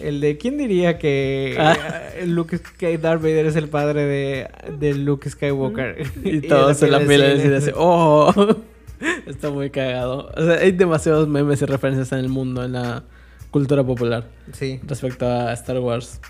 [0.00, 1.76] El de quién diría que Ah.
[2.16, 6.06] eh, Luke que Darth Vader es el padre de, de Luke Skywalker.
[6.24, 7.18] Y todos en la cine.
[7.18, 8.56] deciden así, ¡oh!
[9.26, 10.30] Está muy cagado.
[10.36, 13.02] O sea, hay demasiados memes y referencias en el mundo, en la
[13.50, 14.80] cultura popular, Sí.
[14.86, 16.20] respecto a Star Wars.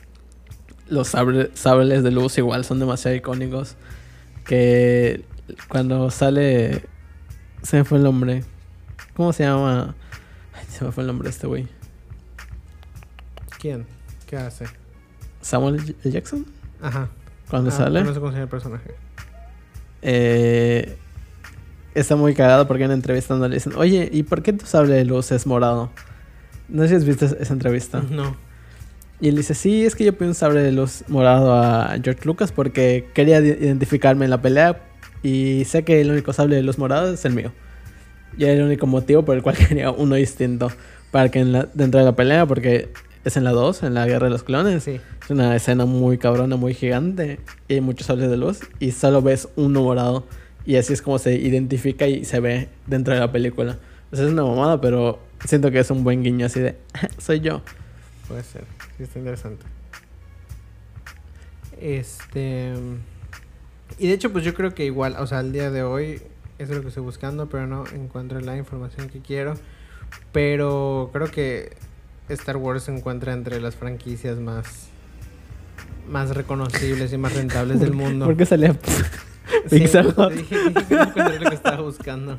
[0.89, 3.77] Los sabre- sables de luz igual son demasiado icónicos.
[4.45, 5.23] Que
[5.69, 6.83] cuando sale...
[7.63, 8.43] Se me fue el nombre.
[9.15, 9.95] ¿Cómo se llama?
[10.53, 11.69] Ay, se me fue el nombre de este güey.
[13.63, 13.87] ¿Quién?
[14.27, 14.65] ¿Qué hace?
[15.41, 16.11] Samuel L.
[16.11, 16.45] Jackson.
[16.81, 17.09] Ajá.
[17.49, 18.03] Cuando Ah, sale.
[18.03, 18.91] No sé cómo se llama el personaje.
[20.03, 20.97] Eh,
[21.95, 24.95] está muy cagado porque en una entrevista le dicen, oye, ¿y por qué tu sable
[24.95, 25.91] de luz es morado?
[26.69, 28.03] No sé si has visto esa- entrevista.
[28.11, 28.37] No.
[29.21, 32.23] Y él dice, sí, es que yo pedí un sable de luz morado a George
[32.25, 34.81] Lucas porque quería identificarme en la pelea
[35.23, 37.53] y sé que el único sable de luz morado es el mío.
[38.37, 40.73] Y era el único motivo por el cual quería uno distinto
[41.13, 42.93] para que en la- dentro de la pelea, porque
[43.25, 45.01] es en la 2, en la Guerra de los Clones, Sí.
[45.23, 47.39] es una escena muy cabrona, muy gigante.
[47.69, 48.61] Y hay muchos sables de luz.
[48.81, 50.25] Y solo ves uno morado.
[50.65, 53.79] Y así es como se identifica y se ve dentro de la película.
[54.11, 56.77] O sea, es una mamada, pero siento que es un buen guiño así de...
[57.19, 57.63] Soy yo.
[58.29, 58.65] Puede ser.
[58.97, 59.65] Sí, está interesante.
[61.81, 62.73] Este.
[63.99, 66.21] Y de hecho, pues yo creo que igual, o sea, al día de hoy,
[66.59, 69.55] es lo que estoy buscando, pero no encuentro la información que quiero.
[70.33, 71.73] Pero creo que
[72.29, 74.89] Star Wars se encuentra entre las franquicias más.
[76.09, 78.27] más reconocibles y más rentables del mundo.
[78.27, 78.77] ¿Por qué salía
[79.69, 80.03] Sí, te
[80.35, 82.39] dije, dije que no encontré lo que estaba buscando.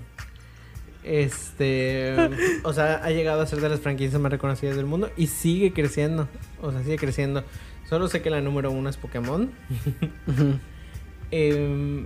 [1.04, 2.16] Este,
[2.64, 5.74] o sea, ha llegado a ser de las franquicias más reconocidas del mundo y sigue
[5.74, 6.28] creciendo.
[6.62, 7.44] O sea, sigue creciendo.
[7.90, 9.52] Solo sé que la número uno es Pokémon.
[11.32, 12.06] Em,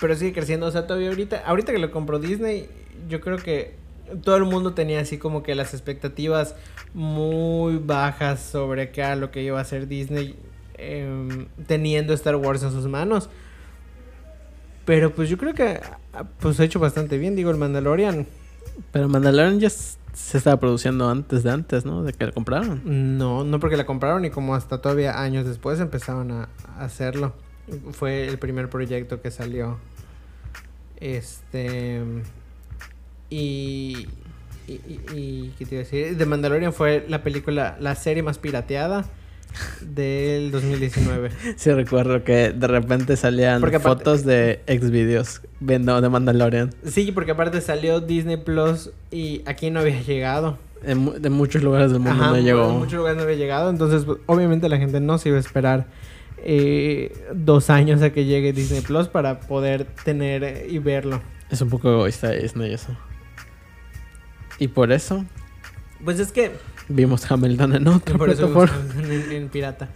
[0.00, 0.66] pero sigue creciendo.
[0.66, 2.68] O sea, todavía ahorita, ahorita que lo compró Disney,
[3.08, 3.74] yo creo que
[4.22, 6.54] todo el mundo tenía así como que las expectativas
[6.94, 10.36] muy bajas sobre qué era lo que iba a hacer Disney
[10.76, 13.28] em, teniendo Star Wars en sus manos.
[14.84, 15.80] Pero pues yo creo que
[16.14, 18.26] ah, pues ha hecho bastante bien, digo, el Mandalorian.
[18.92, 22.02] Pero Mandalorian ya se estaba produciendo antes de antes, ¿no?
[22.02, 22.82] De que lo compraron.
[23.18, 27.34] No, no porque la compraron y como hasta todavía años después empezaron a hacerlo.
[27.92, 29.78] Fue el primer proyecto que salió.
[30.96, 32.02] Este.
[33.30, 34.06] Y.
[34.66, 34.72] Y,
[35.14, 36.18] y- ¿Qué te iba a decir?
[36.18, 39.06] The Mandalorian fue la película, la serie más pirateada
[39.80, 41.30] del 2019.
[41.56, 46.74] Sí recuerdo que de repente salían Porque aparte- fotos de ex videos viendo de Mandalorian.
[46.84, 50.58] Sí, porque aparte salió Disney Plus y aquí no había llegado.
[50.84, 52.68] En, de muchos lugares del mundo Ajá, no llegó.
[52.70, 53.70] En muchos lugares no había llegado.
[53.70, 55.86] Entonces, pues, obviamente la gente no se iba a esperar
[56.44, 61.20] eh, dos años a que llegue Disney Plus para poder tener y verlo.
[61.50, 62.94] Es un poco egoísta Disney eso.
[64.58, 65.24] Y por eso
[66.04, 66.52] Pues es que
[66.88, 69.88] vimos Hamilton en otra por eso usamos en, en pirata.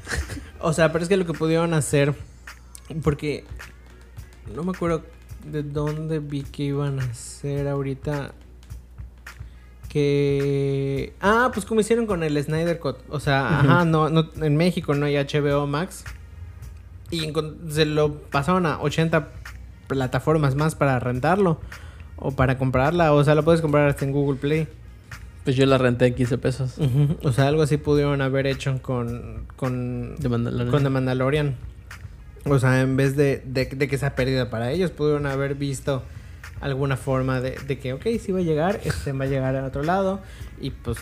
[0.61, 2.15] O sea, pero es que lo que pudieron hacer,
[3.03, 3.45] porque
[4.55, 5.03] no me acuerdo
[5.45, 8.33] de dónde vi que iban a hacer ahorita.
[9.89, 11.13] Que.
[11.21, 12.99] Ah, pues como hicieron con el Snyder Cut.
[13.11, 16.05] O sea, ajá, no, no, en México no hay HBO Max.
[17.11, 17.31] Y
[17.69, 19.29] se lo pasaron a 80
[19.87, 21.61] plataformas más para rentarlo.
[22.25, 23.13] O para comprarla.
[23.13, 24.69] O sea, lo puedes comprar hasta en Google Play.
[25.45, 26.77] Pues yo la renté en 15 pesos.
[27.25, 30.71] O sea, algo así pudieron haber hecho con, con, De Mandalorian.
[30.71, 31.57] con The Mandalorian.
[32.45, 36.03] O sea, en vez de, de, de que sea pérdida para ellos, pudieron haber visto
[36.61, 39.65] alguna forma de, de que, ok, sí va a llegar, este va a llegar al
[39.65, 40.21] otro lado
[40.61, 40.99] y pues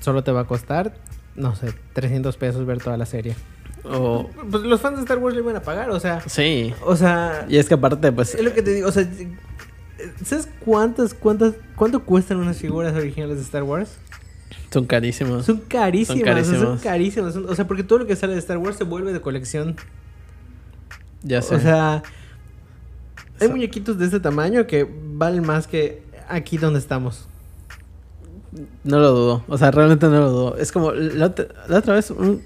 [0.00, 0.94] solo te va a costar,
[1.36, 3.36] no sé, 300 pesos ver toda la serie.
[3.84, 6.74] O- Pues los fans de Star Wars le iban a pagar, o sea, Sí.
[6.84, 9.08] o sea, Y es que aparte, pues, es lo que te digo, o sea,
[10.24, 13.96] ¿sabes cuántas, cuántas, cuánto cuestan unas figuras originales de Star Wars?
[14.70, 15.46] son carísimos.
[15.46, 16.82] Son carísimas, Son o sea, son carísimos.
[16.82, 17.36] carísimas.
[17.36, 19.76] O sea, porque todo lo que sale de Star Wars se vuelve de colección.
[21.22, 21.54] Ya sé.
[21.54, 22.02] O sea,
[23.40, 27.26] hay So- muñequitos de este tamaño que valen más que aquí donde estamos.
[28.84, 29.44] No lo dudo.
[29.48, 30.56] O sea, realmente no lo dudo.
[30.58, 32.42] Es como la, otra- la otra vez, un-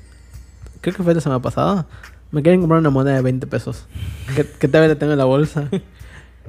[0.81, 1.87] creo que fue la semana pasada,
[2.31, 3.87] me quieren comprar una moneda de 20 pesos.
[4.37, 5.69] Que, que todavía la tengo en la bolsa.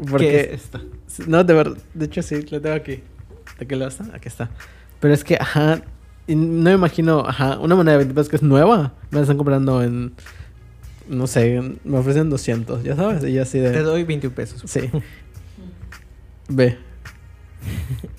[0.03, 0.81] ¿Qué Porque, es esta?
[1.27, 3.03] no, de verdad, de hecho sí, la tengo aquí.
[3.59, 4.05] ¿De qué lado está?
[4.13, 4.49] Aquí está.
[4.99, 5.81] Pero es que, ajá,
[6.27, 9.37] no me imagino, ajá, una moneda de 20 pesos que es nueva, me la están
[9.37, 10.13] comprando en,
[11.07, 13.81] no sé, me ofrecen 200, ya sabes, y yo así Te de...
[13.83, 14.61] doy 21 pesos.
[14.65, 14.89] Sí.
[16.49, 16.77] Ve,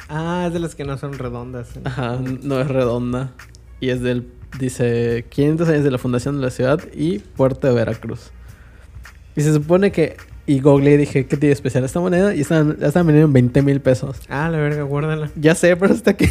[0.09, 1.71] Ah, es de las que no son redondas.
[1.85, 3.33] ajá, no es redonda.
[3.81, 7.75] Y es del, dice, 500 años de la fundación de la ciudad y puerto de
[7.75, 8.31] Veracruz.
[9.35, 12.35] Y se supone que, y googleé y dije, ¿qué tiene especial esta moneda?
[12.35, 14.18] Y están, la están vendiendo en 20 mil pesos.
[14.28, 15.31] Ah, la verga, guárdala.
[15.37, 16.26] Ya sé, pero está aquí.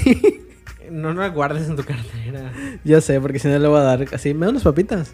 [0.91, 2.51] No, no la guardes en tu cartera.
[2.83, 4.33] Ya sé, porque si no le voy a dar así.
[4.33, 5.13] Me da unas papitas.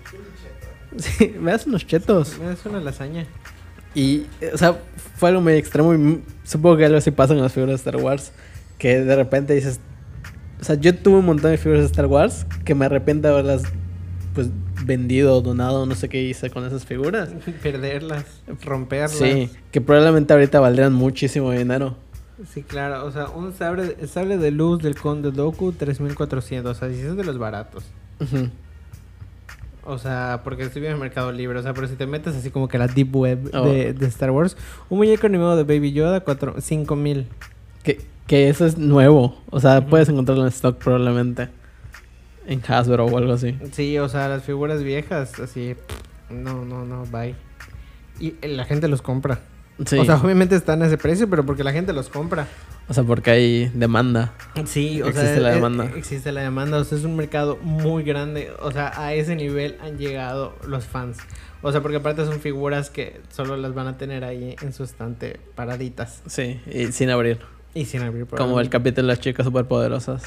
[0.97, 2.39] Sí, me das unos chetos.
[2.39, 3.27] Es una lasaña.
[3.93, 4.79] Y, eh, o sea,
[5.15, 5.93] fue algo muy extremo.
[5.93, 8.31] Y supongo que algo así pasa con las figuras de Star Wars.
[8.79, 9.79] Que de repente dices.
[10.59, 13.33] O sea, yo tuve un montón de figuras de Star Wars que me arrepiento de
[13.35, 13.61] haberlas,
[14.33, 14.49] pues,
[14.85, 15.85] vendido donado.
[15.85, 17.29] No sé qué hice con esas figuras.
[17.63, 18.25] Perderlas,
[18.63, 19.11] romperlas.
[19.11, 21.95] Sí, que probablemente ahorita valdrían muchísimo dinero.
[22.53, 23.05] Sí, claro.
[23.05, 26.77] O sea, un sable, sable de luz del Conde Doku, 3400.
[26.77, 27.83] O sea, si es de los baratos.
[29.85, 31.59] O sea, porque estoy viendo en Mercado Libre.
[31.59, 33.65] O sea, pero si te metes así como que la Deep Web Oh.
[33.69, 34.57] de, de Star Wars,
[34.89, 37.27] un muñeco animado de Baby Yoda, 4, 5000.
[37.83, 39.41] Que, que eso es nuevo.
[39.49, 41.47] O sea, puedes encontrarlo en stock probablemente.
[42.47, 43.57] En Hasbro o algo así.
[43.73, 45.75] Sí, o sea, las figuras viejas, así.
[46.29, 47.35] No, no, no, bye.
[48.19, 49.39] Y eh, la gente los compra.
[49.85, 49.99] Sí.
[49.99, 52.47] O sea, obviamente están a ese precio, pero porque la gente los compra.
[52.89, 54.33] O sea, porque hay demanda.
[54.65, 55.85] Sí, o Existe sea, la eh, demanda.
[55.95, 58.49] existe la demanda, o sea, es un mercado muy grande.
[58.61, 61.17] O sea, a ese nivel han llegado los fans.
[61.61, 64.83] O sea, porque aparte son figuras que solo las van a tener ahí en su
[64.83, 67.39] estante paraditas Sí, y sin abrir.
[67.73, 68.25] y sin abrir.
[68.27, 70.23] Como el capítulo de las chicas superpoderosas.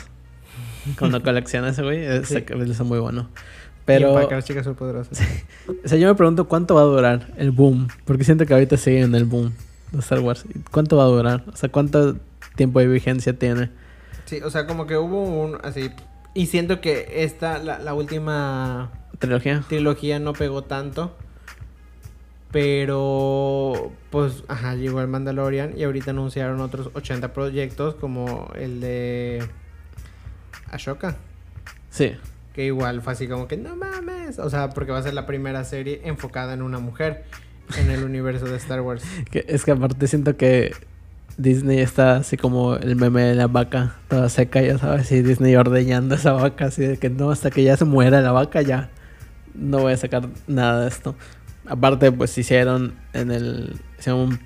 [0.98, 2.42] Cuando colecciona ese güey, ese Sí.
[2.42, 3.28] capítulo está muy bueno.
[3.84, 5.20] Pero, empacar chicas superpoderosas.
[5.84, 7.88] o sea, yo me pregunto cuánto va a durar el boom.
[8.04, 9.52] Porque siento que ahorita sigue en el boom
[9.92, 10.44] de Star Wars.
[10.70, 11.44] ¿Cuánto va a durar?
[11.52, 12.16] O sea, ¿cuánto
[12.56, 13.70] tiempo de vigencia tiene?
[14.26, 15.90] Sí, o sea, como que hubo un así.
[16.34, 19.64] Y siento que esta, la, la última ¿Trilogía?
[19.68, 21.16] trilogía no pegó tanto.
[22.52, 29.44] Pero, pues, ajá, llegó el Mandalorian y ahorita anunciaron otros 80 proyectos como el de
[30.70, 31.16] Ashoka.
[31.90, 32.12] Sí.
[32.54, 34.38] Que igual fue así como que, no mames.
[34.38, 37.24] O sea, porque va a ser la primera serie enfocada en una mujer
[37.78, 39.02] en el universo de Star Wars.
[39.30, 40.72] Que, es que aparte siento que
[41.36, 45.54] Disney está así como el meme de la vaca, toda seca, ya sabes, y Disney
[45.56, 48.90] ordeñando esa vaca, así de que no, hasta que ya se muera la vaca, ya
[49.54, 51.14] no voy a sacar nada de esto.
[51.66, 53.80] Aparte, pues hicieron en el.
[53.98, 54.40] Hicieron un,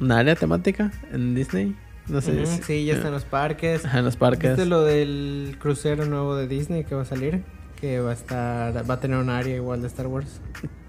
[0.00, 1.74] un área temática en Disney.
[2.08, 2.44] No sé.
[2.46, 3.84] Si- sí, ya está en los parques.
[3.84, 4.50] Ajá, en los parques.
[4.50, 7.42] ¿Viste lo del crucero nuevo de Disney que va a salir?
[7.80, 10.40] Que va a estar, va a tener un área igual de Star Wars.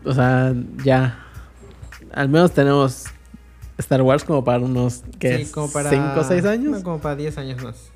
[0.06, 1.20] O sea, ya.
[2.14, 3.06] Al menos tenemos
[3.78, 5.04] Star Wars como para unos.
[5.20, 5.46] ¿Qué?
[5.46, 5.90] Sí, como para...
[5.90, 6.72] ¿Cinco o seis años?
[6.72, 7.90] No, como para 10 años más.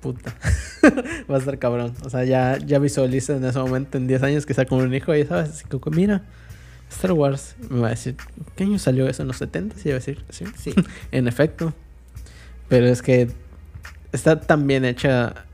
[0.00, 0.32] Puta.
[1.30, 1.92] Va a estar cabrón.
[2.04, 4.94] O sea, ya, ya visualizo en ese momento, en 10 años, que sea como un
[4.94, 6.22] hijo y sabes, así como, mira,
[6.90, 7.56] Star Wars.
[7.68, 8.16] Me va a decir,
[8.56, 9.22] ¿qué año salió eso?
[9.22, 9.76] ¿En los 70?
[9.84, 10.44] Y va a decir, sí.
[10.56, 10.72] Sí.
[11.12, 11.74] En efecto.
[12.68, 13.28] Pero es que
[14.12, 15.46] está tan bien hecha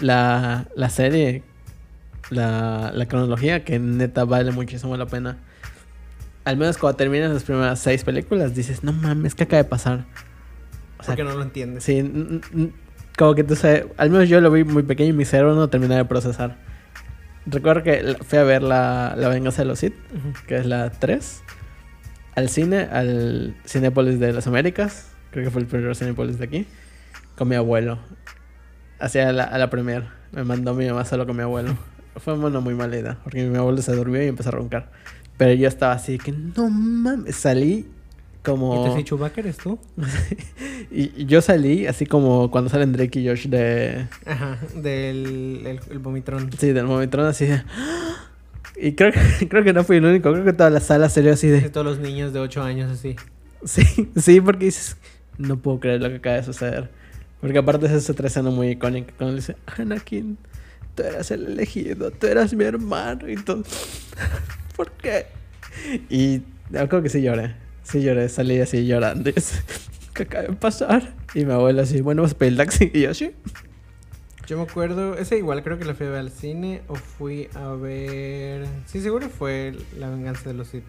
[0.00, 1.42] la, la serie,
[2.30, 5.38] la, la cronología, que neta vale muchísimo la pena.
[6.44, 10.04] Al menos cuando terminas las primeras seis películas, dices, no mames, ¿qué acaba de pasar?
[10.98, 11.84] O sea, Porque no lo entiendes.
[11.84, 12.40] Sí,
[13.16, 15.68] como que tú sabes, al menos yo lo vi muy pequeño y mi cerebro no
[15.68, 16.56] terminaba de procesar.
[17.46, 19.94] Recuerdo que fui a ver la, la venganza de los Sith,
[20.46, 21.42] que es la 3,
[22.36, 26.66] al cine, al Cinépolis de las Américas, creo que fue el primer Cinépolis de aquí,
[27.36, 27.98] con mi abuelo.
[29.00, 31.76] Hacia la, a la premier, me mandó mi mamá solo con mi abuelo.
[32.16, 34.92] Fue una muy mala idea, porque mi abuelo se durmió y empezó a roncar.
[35.36, 37.88] Pero yo estaba así que no mames, salí
[38.44, 38.92] como...
[38.92, 39.80] ¿Y te Chewbacca eres tú?
[40.92, 44.06] Y yo salí así como cuando salen Drake y Josh de...
[44.26, 46.50] Ajá, del el, el vomitrón.
[46.56, 47.64] Sí, del Momitron así de...
[48.76, 51.32] Y creo que, creo que no fui el único, creo que toda la sala salió
[51.32, 51.70] así De de...
[51.70, 53.16] todos los niños de 8 años así.
[53.64, 53.82] Sí,
[54.16, 54.96] sí, porque dices,
[55.38, 56.90] no puedo creer lo que acaba de suceder.
[57.40, 60.38] Porque aparte es otra escena muy icónica cuando dice, Anakin,
[60.94, 63.62] tú eras el elegido, tú eras mi hermano y todo.
[64.76, 65.26] ¿Por qué?
[66.08, 69.30] Y creo que sí lloré, sí lloré, salí así llorando.
[70.14, 71.12] ¿Qué acaba de pasar?
[71.34, 72.90] Y mi abuelo así, bueno, vas a pedir taxi.
[72.94, 73.32] Y yo, sí.
[74.46, 77.48] Yo me acuerdo, ese igual creo que la fui a ver al cine o fui
[77.54, 78.66] a ver...
[78.86, 80.84] Sí, seguro fue La venganza de los Sith.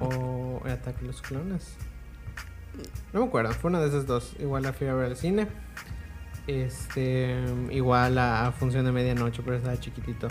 [0.00, 1.76] O El ataque de los clones.
[3.12, 4.34] No me acuerdo, fue una de esas dos.
[4.40, 5.46] Igual la fui a ver al cine.
[6.46, 7.36] Este,
[7.70, 10.28] igual a, a función de medianoche, pero estaba chiquitito.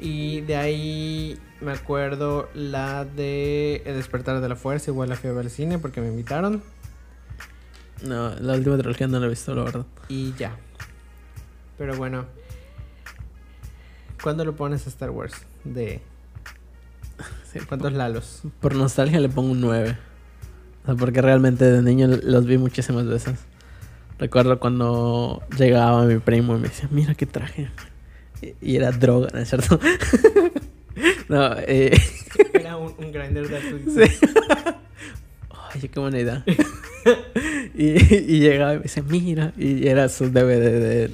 [0.00, 5.30] Y de ahí me acuerdo la de El despertar de la fuerza, igual la fui
[5.30, 6.62] a ver al cine porque me invitaron.
[8.02, 9.86] No, la última trilogía no la he visto, la verdad.
[10.08, 10.56] Y ya.
[11.78, 12.26] Pero bueno.
[14.22, 15.34] ¿Cuándo lo pones a Star Wars?
[15.64, 16.00] De
[17.52, 18.42] Sí, ¿cuántos lalos?
[18.60, 19.98] Por nostalgia le pongo un 9.
[20.82, 23.38] O sea, porque realmente de niño los vi muchísimas veces.
[24.18, 27.70] Recuerdo cuando llegaba mi primo y me decía, mira qué traje.
[28.60, 29.78] Y- era droga, ¿no es cierto?
[31.28, 31.96] no, eh...
[32.54, 34.10] Era un, un grinder de tu Sí.
[35.74, 36.44] Oye, qué buena idea.
[37.74, 39.52] y, y llegaba y me decía, mira.
[39.56, 41.10] Y era su DVD de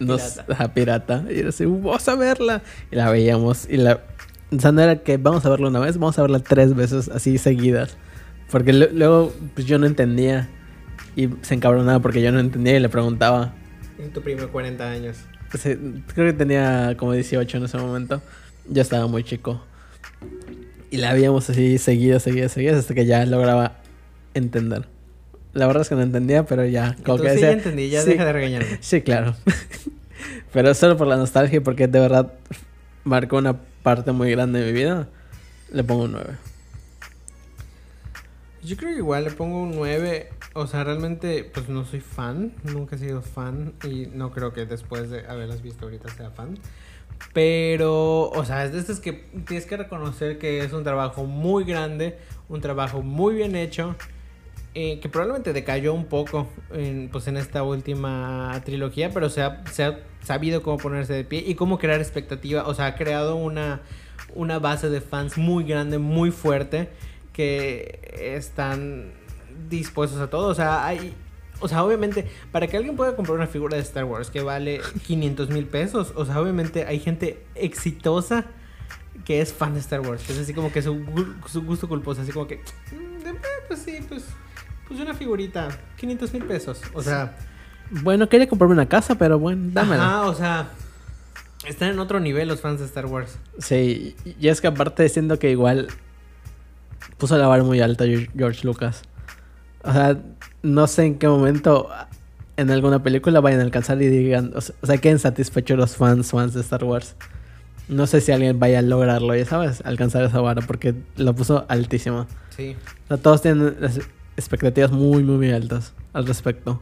[0.00, 0.40] nos,
[0.74, 1.24] Pirata.
[1.30, 2.62] Y era así, vamos a verla.
[2.90, 3.68] Y la veíamos.
[3.68, 4.00] Y la.
[4.50, 7.08] O sea, no era que vamos a verla una vez, vamos a verla tres veces
[7.08, 7.96] así seguidas.
[8.52, 10.48] Porque lu- luego pues, yo no entendía.
[11.16, 13.52] Y se encabronaba porque yo no entendía y le preguntaba.
[13.98, 15.16] Y tu primo de 40 años.
[15.50, 15.78] Pues, eh,
[16.14, 18.22] creo que tenía como 18 en ese momento.
[18.68, 19.60] Yo estaba muy chico.
[20.90, 23.78] Y la veíamos así seguidas, seguidas, seguidas hasta que ya lograba
[24.34, 24.86] entender.
[25.54, 28.02] La verdad es que no entendía, pero ya como que sí, decía, ya entendí, ya
[28.02, 28.78] sí, deja de regañarme.
[28.80, 29.34] Sí, claro.
[30.52, 32.32] pero solo por la nostalgia y porque de verdad
[33.04, 35.08] marcó una parte muy grande de mi vida,
[35.72, 36.30] le pongo un 9.
[38.62, 40.28] Yo creo que igual le pongo un 9.
[40.54, 42.52] O sea, realmente, pues no soy fan.
[42.62, 43.72] Nunca he sido fan.
[43.82, 46.58] Y no creo que después de haberlas visto ahorita sea fan.
[47.32, 49.12] Pero, o sea, es de estas que
[49.46, 52.18] tienes que reconocer que es un trabajo muy grande.
[52.48, 53.96] Un trabajo muy bien hecho.
[54.74, 59.10] eh, que probablemente decayó un poco en, pues en esta última trilogía.
[59.12, 62.66] Pero se ha, se ha sabido cómo ponerse de pie y cómo crear expectativa.
[62.68, 63.80] O sea, ha creado una,
[64.36, 66.90] una base de fans muy grande, muy fuerte
[67.32, 68.00] que
[68.36, 69.12] están
[69.70, 70.48] dispuestos a todo.
[70.48, 71.14] O sea, hay.
[71.60, 74.80] O sea, obviamente, para que alguien pueda comprar una figura de Star Wars que vale
[75.06, 78.46] 500 mil pesos, o sea, obviamente hay gente exitosa
[79.24, 80.22] que es fan de Star Wars.
[80.24, 83.34] que Es así como que su, gu- su gusto culposo, así como que, "Mm, eh,
[83.68, 84.24] pues sí, pues,
[84.88, 85.68] pues una figurita,
[85.98, 86.80] 500 mil pesos.
[86.94, 87.36] O sea,
[87.90, 90.02] Bueno, quería comprarme una casa, pero bueno, dámela.
[90.04, 90.70] ajá, o sea,
[91.68, 93.36] están en otro nivel los fans de Star Wars.
[93.58, 95.88] Sí, y es que aparte siento que igual
[97.22, 98.04] puso la vara muy alta
[98.36, 99.02] George- Lucas.
[99.84, 100.18] O sea,
[100.64, 101.88] no sé en qué momento
[102.56, 106.52] en alguna película vayan a alcanzar y digan, o sea, queden satisfechos los fans, fans
[106.52, 107.14] de Star Wars.
[107.86, 111.64] No sé si alguien vaya a lograrlo, ya sabes, alcanzar esa vara, porque lo puso
[111.68, 112.26] altísimo.
[112.50, 112.76] Sí.
[113.04, 114.00] O sea, todos tienen las
[114.36, 116.80] expectativas muy, muy, muy altas al respecto.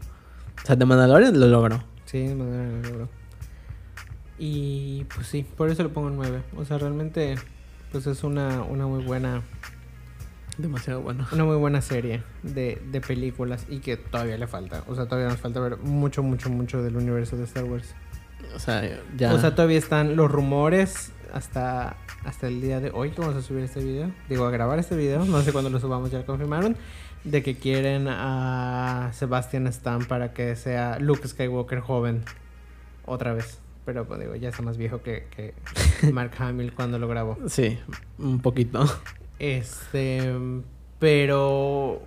[0.63, 1.85] O sea, de Mandalorian lo logró.
[2.07, 3.09] Sí, de manera lo logró.
[4.39, 6.41] Y pues sí, por eso le pongo 9.
[6.57, 7.35] O sea, realmente
[7.93, 9.43] pues es una, una muy buena
[10.61, 11.27] Demasiado bueno.
[11.33, 14.85] una muy buena serie de, de películas y que todavía le falta.
[14.89, 17.95] O sea, todavía nos falta ver mucho, mucho, mucho del universo de Star Wars.
[18.55, 18.83] O sea,
[19.17, 19.33] ya.
[19.33, 23.43] O sea, todavía están los rumores hasta, hasta el día de hoy que vamos a
[23.43, 24.11] subir este video.
[24.29, 25.25] Digo, a grabar este video.
[25.25, 26.77] No sé cuándo lo subamos, ya lo confirmaron.
[27.25, 32.23] De que quieren a Sebastian Stan para que sea Luke Skywalker joven.
[33.07, 33.59] Otra vez.
[33.85, 35.55] Pero pues digo, ya está más viejo que, que
[36.13, 37.39] Mark Hamill cuando lo grabó.
[37.47, 37.79] Sí,
[38.19, 38.85] un poquito.
[39.41, 40.23] Este,
[40.99, 42.03] pero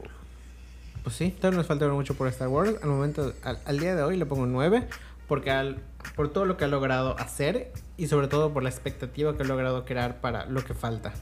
[1.03, 2.75] pues sí, todavía nos falta ver mucho por Star Wars.
[2.81, 4.87] Al momento, al, al día de hoy le pongo un 9
[5.27, 5.79] porque al,
[6.15, 9.45] por todo lo que ha logrado hacer y sobre todo por la expectativa que ha
[9.47, 11.13] logrado crear para lo que falta.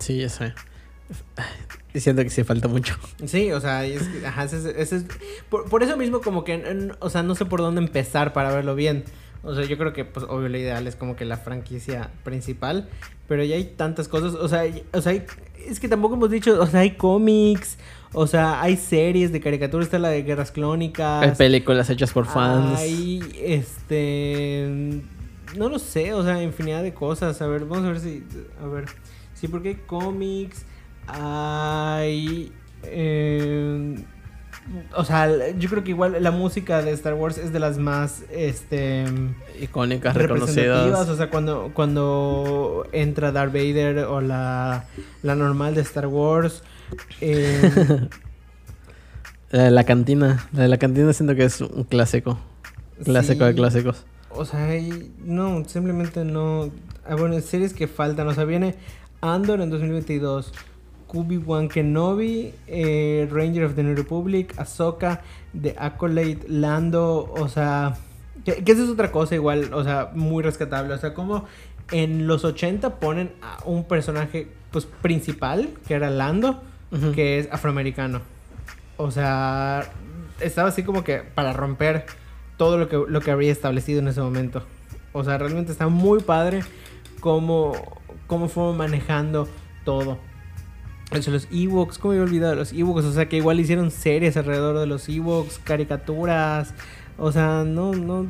[0.00, 0.52] Sí, ya sé.
[1.94, 2.96] Y siento que sí falta mucho.
[3.26, 5.04] Sí, o sea, es, ajá, ese es- ese es-
[5.48, 8.74] por, por eso mismo como que, o sea, no sé por dónde empezar para verlo
[8.74, 9.04] bien.
[9.46, 12.88] O sea, yo creo que, pues, obvio, lo ideal es como que la franquicia principal,
[13.28, 15.22] pero ya hay tantas cosas, o sea, o sea, hay-
[15.66, 17.78] es que tampoco hemos dicho, o sea, hay cómics,
[18.12, 21.22] o sea, hay series de caricaturas, está la de Guerras Clónicas.
[21.22, 22.78] Hay películas hechas por fans.
[22.78, 25.00] Hay, este,
[25.56, 27.40] no lo sé, o sea, infinidad de cosas.
[27.42, 28.24] A ver, vamos a ver si,
[28.62, 28.86] a ver,
[29.34, 30.64] sí, porque hay cómics,
[31.06, 32.52] hay,
[32.84, 33.96] eh,
[34.94, 38.24] o sea, yo creo que igual la música de Star Wars es de las más,
[38.30, 39.04] este,
[39.60, 41.08] Icónicas, reconocidas.
[41.08, 44.84] O sea, cuando, cuando entra Darth Vader o la,
[45.22, 46.62] la normal de Star Wars.
[47.20, 48.08] eh,
[49.50, 50.48] La cantina.
[50.52, 52.38] La de la cantina siento que es un clásico.
[53.04, 54.04] Clásico de clásicos.
[54.30, 54.68] O sea,
[55.24, 56.70] no, simplemente no.
[57.08, 58.26] Ah, bueno, series que faltan.
[58.28, 58.74] O sea, viene
[59.20, 60.52] Andor en 2022,
[61.06, 65.20] Kubi-Wan Kenobi, eh, Ranger of the New Republic, Ahsoka,
[65.60, 67.32] The Acolyte, Lando.
[67.38, 67.96] O sea,
[68.44, 70.94] que, que esa es otra cosa igual, o sea, muy rescatable.
[70.94, 71.44] O sea, como
[71.90, 76.62] en los 80 ponen a un personaje pues principal, que era Lando,
[77.14, 78.20] que es afroamericano.
[78.96, 79.90] O sea,
[80.40, 82.06] estaba así como que para romper
[82.56, 84.62] todo lo que, lo que habría establecido en ese momento.
[85.12, 86.62] O sea, realmente está muy padre
[87.20, 87.72] cómo,
[88.26, 89.48] cómo fue manejando
[89.84, 90.18] todo.
[91.12, 93.04] Eso, los Ewoks, ¿cómo me había olvidado de los Ewoks?
[93.04, 96.74] O sea, que igual hicieron series alrededor de los Ewoks, caricaturas.
[97.18, 98.26] O sea, no, no.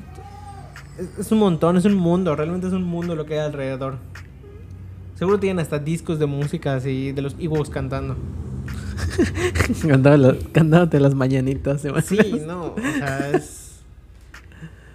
[0.98, 3.96] Es, es un montón, es un mundo, realmente es un mundo lo que hay alrededor.
[5.16, 8.16] Seguro tienen hasta discos de música así de los Ewoks cantando.
[10.52, 11.82] Cantándote las mañanitas.
[11.82, 13.80] ¿te Sí, no, o sea, es.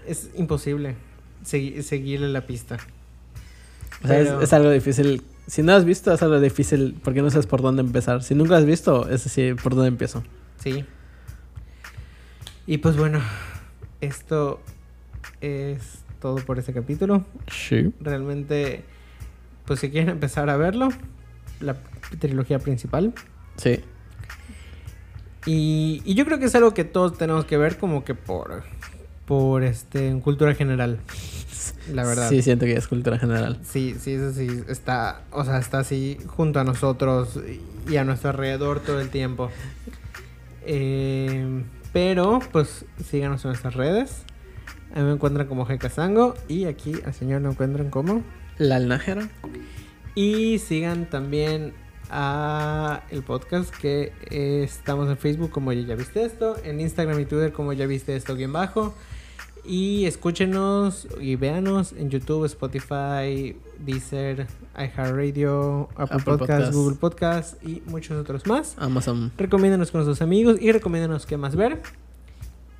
[0.08, 0.96] Es imposible
[1.46, 2.78] segui- seguirle la pista.
[4.04, 5.22] O sea, es, algo difícil.
[5.48, 8.24] Si no has visto, es algo difícil porque no sabes por dónde empezar.
[8.24, 10.24] Si nunca has visto, es decir, por dónde empiezo.
[10.60, 10.86] Sí.
[12.68, 13.20] Y pues bueno,
[14.00, 14.62] esto
[15.42, 17.26] es todo por este capítulo.
[17.48, 17.94] Sí.
[18.00, 18.84] Realmente,
[19.66, 20.90] pues si quieren empezar a verlo,
[21.60, 21.76] la
[22.20, 23.14] trilogía principal.
[23.58, 23.82] Sí.
[25.46, 28.64] Y, y yo creo que es algo que todos tenemos que ver como que por,
[29.26, 31.00] por este, en cultura general.
[31.92, 32.30] La verdad.
[32.30, 33.60] Sí, siento que es cultura general.
[33.64, 37.40] Sí, sí, eso sí, está, o sea, está así junto a nosotros
[37.90, 39.50] y a nuestro alrededor todo el tiempo.
[40.66, 41.64] Eh,
[41.94, 44.24] pero, pues, síganos en nuestras redes.
[44.94, 48.24] A mí me encuentran como Sango y aquí al señor lo encuentran como.
[48.58, 49.30] La alnájera.
[50.16, 51.74] Y sigan también
[52.10, 57.20] a el podcast que eh, estamos en Facebook como ya, ya viste esto, en Instagram
[57.22, 58.94] y Twitter como ya viste esto bien bajo.
[59.64, 66.76] Y escúchenos y véanos en YouTube, Spotify, Deezer, iHeartRadio, Apple, Apple Podcasts, Podcasts.
[66.76, 68.76] Google Podcasts y muchos otros más.
[68.78, 69.32] Amazon.
[69.38, 71.82] Recomiéndanos con sus amigos y recomiéndanos qué más ver.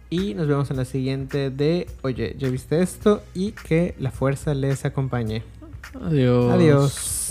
[0.10, 3.22] Y nos vemos en la siguiente de Oye, ¿ya viste esto?
[3.34, 5.44] Y que la fuerza les acompañe.
[6.02, 6.52] Adiós.
[6.52, 7.31] Adiós.